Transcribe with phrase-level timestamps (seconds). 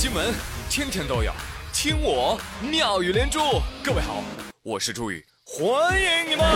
[0.00, 0.32] 新闻
[0.70, 1.30] 天天都有，
[1.74, 3.38] 听我妙语连珠。
[3.84, 4.24] 各位好，
[4.62, 6.46] 我是朱宇，欢迎你们！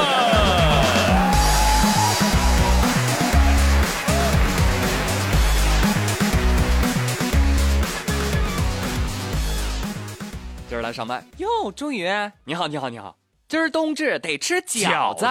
[10.66, 12.08] 今儿来上班哟，朱宇，
[12.44, 13.14] 你好，你好，你好。
[13.46, 15.26] 今儿冬至得吃饺子。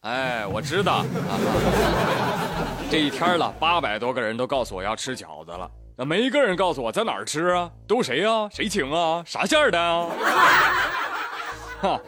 [0.00, 1.04] 哎，我知道。
[2.90, 5.70] 这一天了，八百多个人都告诉我要吃饺子了。
[6.02, 7.70] 那没一个人告诉我在哪儿吃啊？
[7.86, 8.48] 都谁啊？
[8.50, 9.22] 谁请啊？
[9.24, 10.08] 啥馅儿的啊？
[11.80, 12.00] 哈，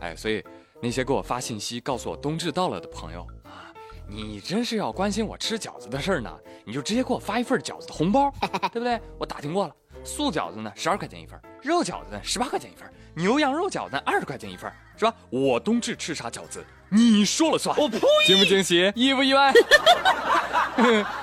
[0.00, 0.44] 哎，所以
[0.80, 3.74] 那些给我发信息告诉我冬至到了的朋友啊，
[4.06, 6.32] 你真是要关心我吃饺子的事儿呢，
[6.64, 8.32] 你就直接给我发一份饺子的红包，
[8.72, 9.00] 对不对？
[9.18, 15.12] 我打听过了，素饺子呢十二块钱一份，肉饺子呢十八块钱一份，牛羊肉饺子二十块钱一份，是吧？
[15.30, 16.64] 我冬至吃啥饺子？
[16.90, 17.98] 你说了算，我呸！
[18.24, 19.52] 惊不惊喜，意不意外？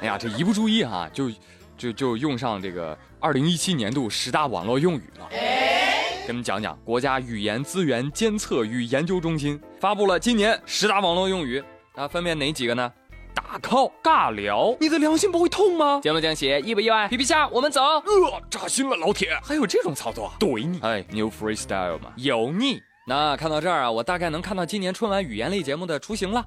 [0.00, 1.30] 哎呀，这一不注意哈，就
[1.76, 5.28] 就就用上这个二零一七年度十大网络用语了。
[5.30, 11.62] 给你们讲讲，国家语言资源监测与研究中心发布了今年十大网络用语，
[11.94, 12.92] 啊，分别哪几个呢？
[13.34, 16.00] 打 call、尬聊，你的良心不会痛吗？
[16.02, 17.08] 惊不惊喜，意不意外？
[17.08, 17.80] 皮皮虾，我们走。
[17.82, 18.02] 呃，
[18.50, 20.32] 扎心了，老铁，还有这种操作？
[20.38, 20.78] 怼你！
[20.82, 22.80] 哎，New Freestyle 嘛，油腻。
[23.06, 26.44] 那看到这儿啊，我大概能看到今年春晚语言类节目的雏形了。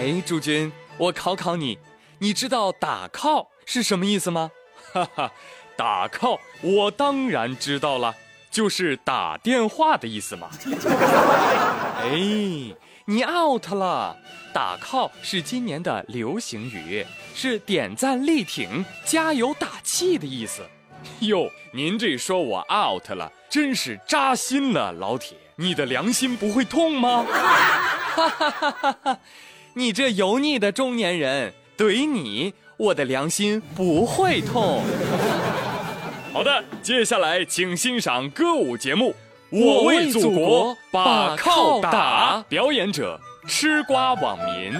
[0.00, 1.78] 哎，朱军，我考考你，
[2.20, 4.50] 你知道打 call 是什么意思吗？
[4.94, 5.30] 哈哈，
[5.76, 8.14] 打 call 我当然知道了，
[8.50, 10.48] 就是打电话的意思嘛。
[12.00, 12.08] 哎，
[13.04, 14.16] 你 out 了，
[14.54, 17.04] 打 call 是今年的流行语，
[17.34, 20.62] 是点赞力挺、加油打气的意思。
[21.18, 27.26] 哟，您这说我 out 了，真是扎心了，老铁，你的良心不会痛吗？
[28.16, 29.18] 哈哈哈哈哈！
[29.74, 34.82] 你这油腻的中年人，怼你，我的良心不会痛。
[36.32, 39.14] 好的，接下来请欣赏歌舞节目
[39.64, 44.72] 《我为祖国把靠打》，表演者吃瓜网民。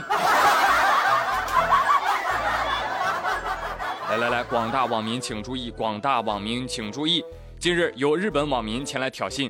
[4.10, 5.70] 来来来，广大网民请注意！
[5.70, 7.24] 广大网民请注意！
[7.60, 9.48] 近日有日本网民前来挑衅，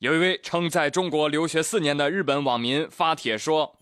[0.00, 3.74] 有一位称在中国留学四年的日本网民发帖说：“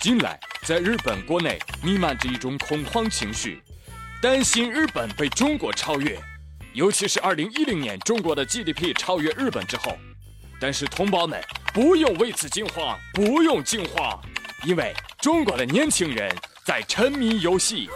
[0.00, 3.62] 近来在日本国内弥漫着一种恐慌情绪，
[4.20, 6.18] 担心日本被中国超越，
[6.72, 9.96] 尤其是2010年中国的 GDP 超越日本之后。
[10.60, 14.20] 但是同胞们不用为此惊慌，不用惊慌，
[14.64, 16.34] 因为中国的年轻人。”
[16.64, 17.90] 在沉迷游戏，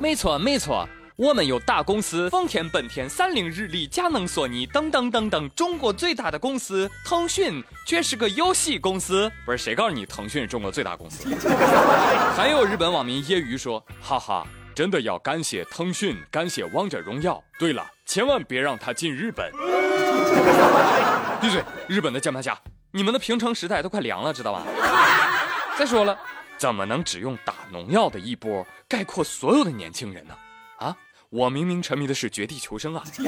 [0.00, 9.32] 没错没错，我们有大公司丰田、本田、三菱、日立、佳能、索尼等等等等，中国最大的公司腾讯却是个游戏公司。
[9.46, 11.26] 不是谁告诉你腾讯是中国最大公司？
[12.36, 17.42] 还有日本网民揶揄说：“哈哈，真的要感谢腾讯，感谢王者荣耀。
[17.58, 19.50] 对了，千万别让他进日本。”
[21.40, 21.64] 闭嘴！
[21.88, 22.58] 日本的键盘侠，
[22.90, 24.62] 你们的平成时代都快凉了，知道吧？
[25.78, 26.14] 再说了。
[26.58, 30.34] 怎么能只用打农药的一波概括所有的年轻人呢？
[31.26, 33.02] 啊，我明明沉迷的是绝地求生啊！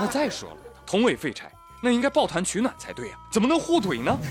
[0.00, 0.56] 那再说了，
[0.86, 1.50] 同为废柴，
[1.82, 4.16] 那应该抱团取暖才对啊，怎么能互怼呢？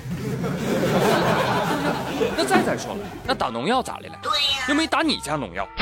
[2.35, 4.17] 那再再说了，那打农药咋的了？
[4.21, 5.67] 对呀，又没打你家农药。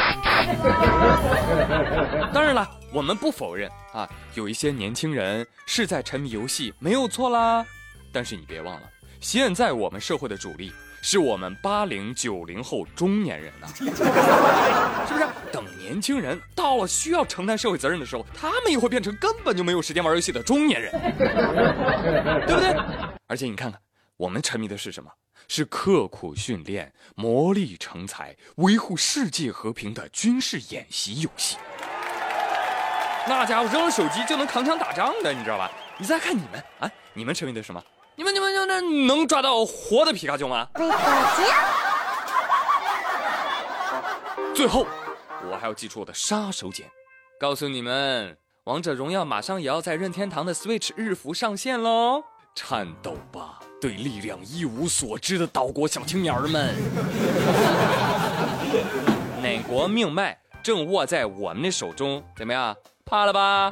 [2.34, 7.66] 当然了，我们不否认啊，有一些年轻人是在沉迷游戏，没有错啦。
[8.12, 8.90] 但是你别忘了，
[9.20, 10.72] 现在我们社会的主力。
[11.08, 15.28] 是我们八零九零后中年人呐， 是不是？
[15.52, 20.92] 等年轻人到了需要承担社会责任的时候，他们也会变成根本就没有时间玩游戏的中年人，
[22.48, 22.76] 对不对？
[23.28, 23.80] 而且你看看，
[24.18, 25.12] 我们沉迷的是什么？
[25.48, 31.56] 是刻苦训练、磨砺成才、维护世界和平的军事演习游戏。
[33.28, 35.72] 那家伙扔了手机就能扛枪打仗的，你知道吧？
[36.00, 37.80] 你再看你们啊，你们沉迷的什么？
[38.82, 40.68] 能抓到活的皮卡丘吗？
[44.54, 44.88] 最后，
[45.52, 46.84] 我还要祭出我的杀手锏，
[47.40, 52.24] 告诉你们，王者荣耀马上也要在任天堂的 Switch 日服上线喽！
[52.56, 56.74] 颤抖吧，对力量一无所知的岛国小青年们！
[59.42, 62.24] 哪国命脉正握在我们的手中？
[62.38, 62.76] 怎么样？
[63.06, 63.70] 怕了吧？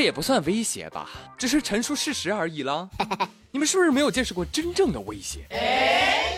[0.00, 2.88] 这也不算威胁吧，只是陈述事实而已了。
[3.52, 5.40] 你们是不是没有见识过真正的威胁？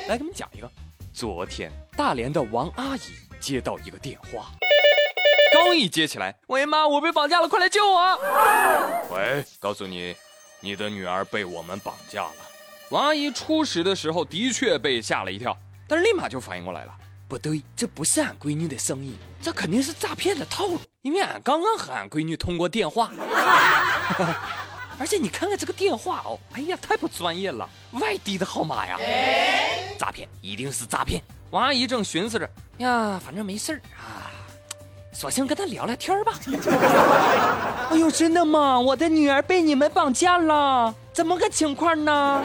[0.08, 0.68] 来，给你们讲一个。
[1.12, 3.00] 昨天，大连的王阿姨
[3.38, 4.50] 接到一个电话，
[5.54, 8.18] 刚一接起来，喂妈，我被绑架了，快来救我！
[9.14, 10.12] 喂，告诉你，
[10.58, 12.32] 你的女儿被我们绑架了。
[12.88, 15.56] 王阿姨初始的时候的确被吓了一跳，
[15.86, 16.92] 但是立马就反应过来了，
[17.32, 23.10] 不对，这不是俺闺女的声音，这肯定是诈骗的套路，因为俺刚刚和俺闺女通过电话。
[25.00, 28.98] 而且你看看这个电话哦，哎呀，太不专业了，外地的号码呀，
[29.98, 31.22] 诈骗，一定是诈骗。
[31.48, 32.46] 王阿姨正寻思着，
[32.76, 34.28] 呀，反正没事儿啊，
[35.14, 36.34] 索性跟他聊聊天吧。
[37.92, 38.78] 哎呦，真的吗？
[38.78, 42.44] 我的女儿被你们绑架了，怎么个情况呢？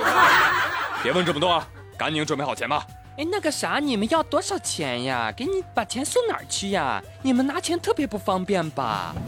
[1.04, 1.68] 别问这么多，啊，
[1.98, 2.88] 赶紧准备好钱吧。
[3.18, 5.34] 哎，那个啥，你们要多少钱呀？
[5.36, 7.02] 给你把钱送哪儿去呀？
[7.24, 9.16] 你们拿钱特别不方便吧？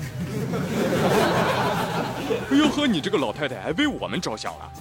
[2.52, 4.72] 哎呦呵，你这个老太太还为我们着想了。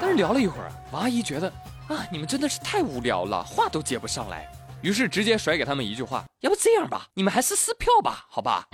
[0.00, 1.48] 但是聊了一会儿，王阿姨觉得
[1.88, 4.48] 啊，你们真的是太无聊了，话都接不上来，
[4.82, 8.68] 于是直接甩给他们一句话：要不这样吧，你们还是撕票吧，好吧？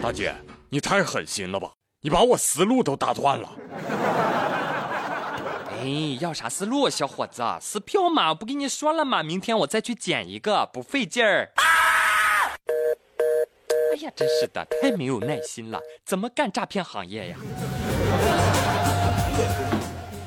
[0.00, 0.34] 大姐，
[0.70, 1.70] 你太狠心了吧，
[2.00, 3.50] 你把我思路都打断了。
[5.84, 7.42] 哎，要啥思路，小伙子？
[7.60, 9.22] 撕票嘛，不跟你说了吗？
[9.22, 11.52] 明天我再去捡一个，不费劲儿。
[13.92, 17.36] 哎呀，真是的，太没有耐心了，怎么干诈骗行业呀？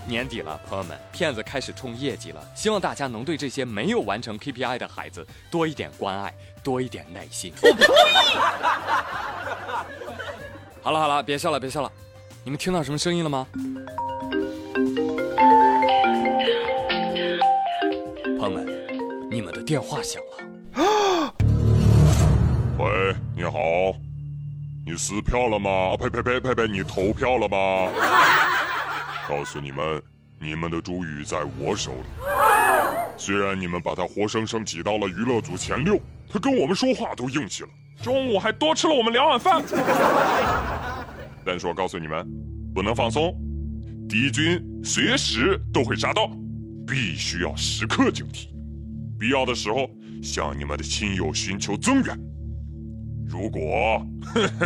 [0.07, 6.31] 年底了，朋友们，骗子开始冲业绩了，希望大家能对这些没有完成 KPI 的孩子多一点关爱，
[6.63, 7.51] 多一点耐心。
[10.83, 11.92] 好了好了，别笑了别笑了，
[12.44, 13.48] 你们听到什么声音了吗？
[19.38, 20.38] 你们的电话响了。
[22.80, 23.60] 喂，你好，
[24.84, 25.95] 你撕票了吗？
[25.95, 27.92] 呸呸呸呸呸，你投票了吗？
[29.30, 30.01] 告诉你们，
[30.42, 32.07] 你们的朱宇在我手里。
[33.16, 37.69] 虽然你们把他活生生挤到了娱乐组前六，他跟我们说话都硬气了，
[38.01, 39.63] 中午还多吃了我们两碗饭。
[41.45, 42.28] 但是我告诉你们，
[42.74, 43.31] 不能放松，
[44.10, 46.28] 敌军随时都会杀到，
[46.88, 48.48] 必须要时刻警惕，
[49.19, 49.90] 必要的时候
[50.22, 52.18] 向你们的亲友寻求增援。
[53.28, 54.06] 如果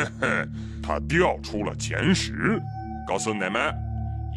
[0.83, 2.62] 他掉出了前十，
[3.07, 3.74] 告诉你们，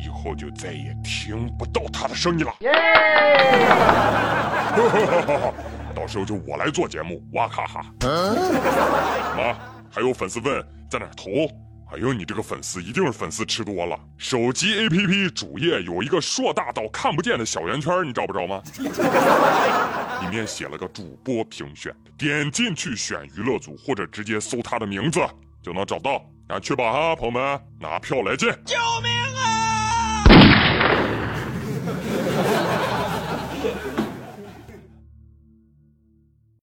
[0.05, 2.53] 以后就再也听不到他的声音了。
[5.95, 7.81] 到时候就我来做节目，哇哈哈！
[8.09, 8.35] 啊，
[9.91, 11.31] 还有粉丝问在哪投？
[11.95, 13.97] 哎呦，你这个粉丝一定是粉丝吃多了。
[14.19, 18.61] 手机 APP 主页有一个硕大到看不见的小圆圈，你找不着吗？
[20.21, 25.21] 里面写了个主播评选，点进去选娱乐组，或者直接搜他的名字
[25.63, 26.21] 就能找到。
[26.49, 28.51] 啊，去吧哈，朋友们，拿票来见。
[28.65, 30.25] 救命啊！